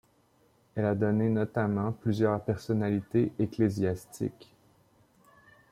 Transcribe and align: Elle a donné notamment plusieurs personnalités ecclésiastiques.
Elle 0.73 0.87
a 0.87 0.95
donné 0.95 1.29
notamment 1.29 1.91
plusieurs 1.91 2.41
personnalités 2.43 3.31
ecclésiastiques. 3.37 4.51